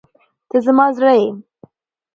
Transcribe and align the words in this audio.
ته 0.49 0.57
زما 0.65 0.85
زړه 0.97 1.11
یې. 1.19 1.27